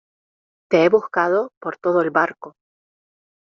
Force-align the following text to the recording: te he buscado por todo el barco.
te 0.67 0.83
he 0.83 0.89
buscado 0.89 1.51
por 1.59 1.77
todo 1.77 2.01
el 2.01 2.09
barco. 2.09 2.55